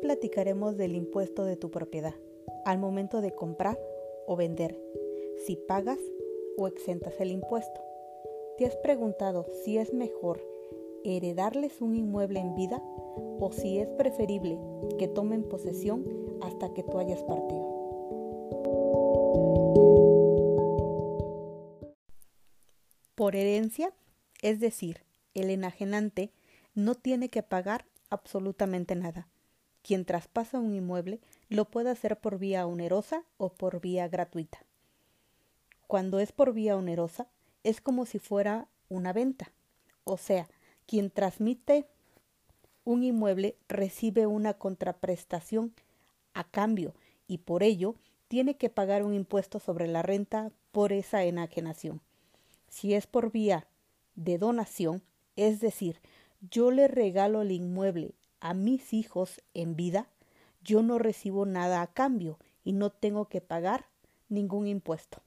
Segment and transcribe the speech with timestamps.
[0.00, 2.14] Platicaremos del impuesto de tu propiedad
[2.64, 3.78] al momento de comprar
[4.26, 4.78] o vender,
[5.46, 5.98] si pagas
[6.56, 7.80] o exentas el impuesto.
[8.58, 10.42] ¿Te has preguntado si es mejor
[11.04, 14.58] heredarles un inmueble en vida o si es preferible
[14.98, 16.04] que tomen posesión
[16.42, 17.64] hasta que tú hayas partido?
[23.14, 23.94] Por herencia,
[24.42, 24.98] es decir,
[25.34, 26.32] el enajenante
[26.74, 29.28] no tiene que pagar absolutamente nada.
[29.86, 34.58] Quien traspasa un inmueble lo puede hacer por vía onerosa o por vía gratuita.
[35.86, 37.28] Cuando es por vía onerosa,
[37.62, 39.52] es como si fuera una venta.
[40.02, 40.48] O sea,
[40.88, 41.86] quien transmite
[42.84, 45.72] un inmueble recibe una contraprestación
[46.34, 46.92] a cambio
[47.28, 47.94] y por ello
[48.26, 52.00] tiene que pagar un impuesto sobre la renta por esa enajenación.
[52.68, 53.68] Si es por vía
[54.16, 55.04] de donación,
[55.36, 56.00] es decir,
[56.50, 60.08] yo le regalo el inmueble a mis hijos en vida,
[60.62, 63.86] yo no recibo nada a cambio y no tengo que pagar
[64.28, 65.22] ningún impuesto.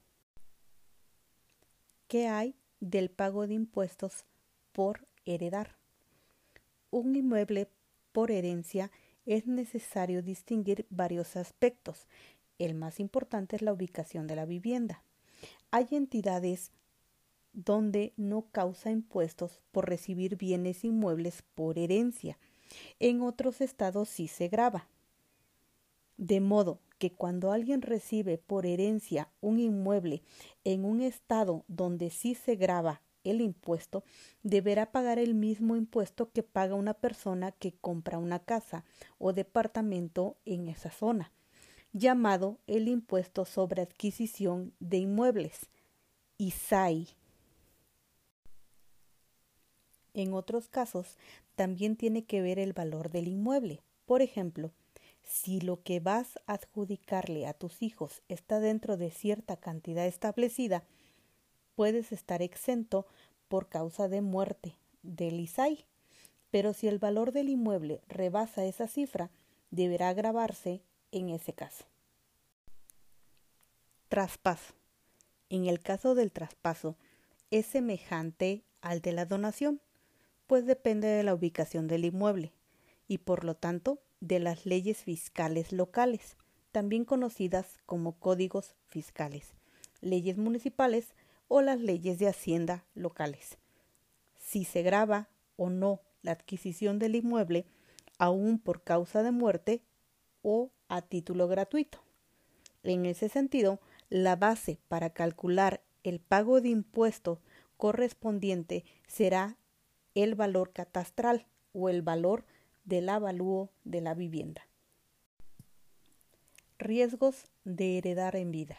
[2.08, 4.24] ¿Qué hay del pago de impuestos
[4.72, 5.76] por heredar?
[6.90, 7.68] Un inmueble
[8.12, 8.90] por herencia
[9.26, 12.08] es necesario distinguir varios aspectos.
[12.58, 15.02] El más importante es la ubicación de la vivienda.
[15.70, 16.72] Hay entidades
[17.52, 22.38] donde no causa impuestos por recibir bienes inmuebles por herencia.
[22.98, 24.88] En otros estados sí se graba.
[26.16, 30.22] De modo que cuando alguien recibe por herencia un inmueble
[30.64, 34.04] en un estado donde sí se graba el impuesto,
[34.42, 38.84] deberá pagar el mismo impuesto que paga una persona que compra una casa
[39.18, 41.32] o departamento en esa zona,
[41.92, 45.70] llamado el impuesto sobre adquisición de inmuebles,
[46.38, 47.08] ISAI.
[50.12, 51.16] En otros casos,
[51.60, 53.82] también tiene que ver el valor del inmueble.
[54.06, 54.72] Por ejemplo,
[55.22, 60.84] si lo que vas a adjudicarle a tus hijos está dentro de cierta cantidad establecida,
[61.74, 63.06] puedes estar exento
[63.48, 65.84] por causa de muerte del ISAI.
[66.50, 69.28] Pero si el valor del inmueble rebasa esa cifra,
[69.70, 70.80] deberá grabarse
[71.12, 71.84] en ese caso.
[74.08, 74.72] Traspaso.
[75.50, 76.96] En el caso del traspaso,
[77.50, 79.82] es semejante al de la donación
[80.50, 82.52] pues depende de la ubicación del inmueble
[83.06, 86.36] y por lo tanto de las leyes fiscales locales,
[86.72, 89.52] también conocidas como códigos fiscales,
[90.00, 91.14] leyes municipales
[91.46, 93.58] o las leyes de hacienda locales.
[94.40, 97.64] Si se graba o no la adquisición del inmueble,
[98.18, 99.84] aún por causa de muerte
[100.42, 102.02] o a título gratuito.
[102.82, 103.78] En ese sentido,
[104.08, 107.40] la base para calcular el pago de impuesto
[107.76, 109.56] correspondiente será
[110.14, 112.44] el valor catastral o el valor
[112.84, 114.66] del avalúo de la vivienda.
[116.78, 118.78] Riesgos de heredar en vida.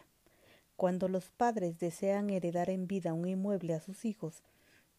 [0.75, 4.43] Cuando los padres desean heredar en vida un inmueble a sus hijos,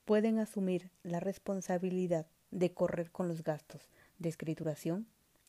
[0.04, 3.88] pueden asumir la responsabilidad de correr con los gastos
[4.18, 5.06] de escrituración,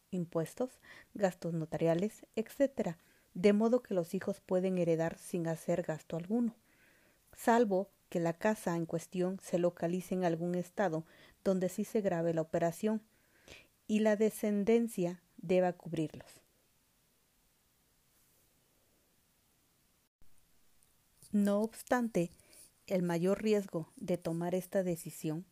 [0.09, 0.79] impuestos,
[1.13, 2.95] gastos notariales, etc.,
[3.33, 6.55] de modo que los hijos pueden heredar sin hacer gasto alguno,
[7.35, 11.03] salvo que la casa en cuestión se localice en algún estado
[11.43, 13.01] donde sí se grabe la operación
[13.87, 16.43] y la descendencia deba cubrirlos.
[21.31, 22.29] No obstante,
[22.85, 25.43] el mayor riesgo de tomar esta decisión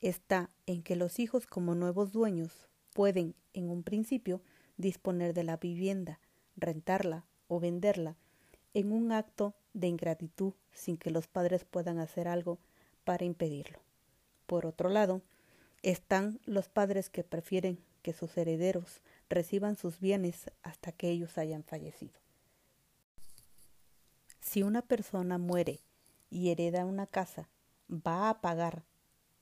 [0.00, 4.40] está en que los hijos como nuevos dueños pueden, en un principio,
[4.78, 6.18] disponer de la vivienda,
[6.56, 8.16] rentarla o venderla
[8.72, 12.58] en un acto de ingratitud sin que los padres puedan hacer algo
[13.04, 13.78] para impedirlo.
[14.46, 15.20] Por otro lado,
[15.82, 21.62] están los padres que prefieren que sus herederos reciban sus bienes hasta que ellos hayan
[21.62, 22.14] fallecido.
[24.40, 25.80] Si una persona muere
[26.30, 27.48] y hereda una casa,
[27.90, 28.82] ¿va a pagar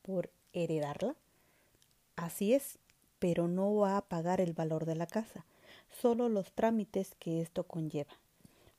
[0.02, 1.14] por heredarla?
[2.16, 2.78] Así es,
[3.18, 5.44] pero no va a pagar el valor de la casa,
[5.90, 8.23] solo los trámites que esto conlleva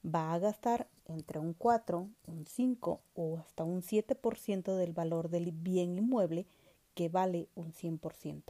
[0.06, 5.52] va a gastar entre un 4, un 5 o hasta un 7% del valor del
[5.52, 6.46] bien inmueble
[6.94, 8.44] que vale un 100%.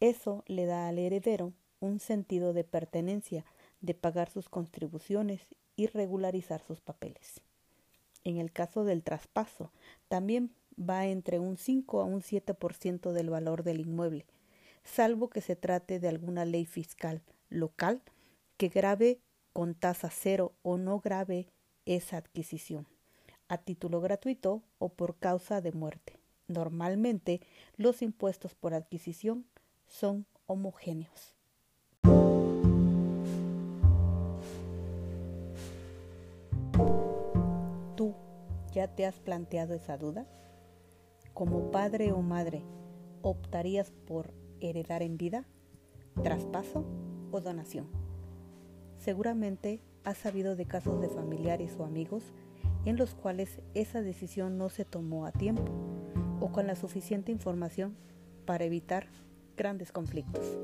[0.00, 3.44] Eso le da al heredero un sentido de pertenencia,
[3.80, 5.40] de pagar sus contribuciones
[5.76, 7.40] y regularizar sus papeles.
[8.24, 9.70] En el caso del traspaso,
[10.08, 14.26] también va entre un 5 a un 7% del valor del inmueble,
[14.84, 18.00] salvo que se trate de alguna ley fiscal local
[18.56, 19.20] que grave
[19.52, 21.48] con tasa cero o no grave
[21.86, 22.86] esa adquisición,
[23.48, 26.18] a título gratuito o por causa de muerte.
[26.48, 27.40] Normalmente
[27.76, 29.46] los impuestos por adquisición
[29.86, 31.34] son homogéneos.
[37.96, 38.14] ¿Tú
[38.72, 40.26] ya te has planteado esa duda?
[41.34, 42.62] Como padre o madre,
[43.22, 45.46] ¿optarías por heredar en vida,
[46.22, 46.84] traspaso
[47.30, 48.01] o donación?
[49.02, 52.22] Seguramente has sabido de casos de familiares o amigos
[52.84, 55.72] en los cuales esa decisión no se tomó a tiempo
[56.38, 57.96] o con la suficiente información
[58.46, 59.08] para evitar
[59.56, 60.56] grandes conflictos.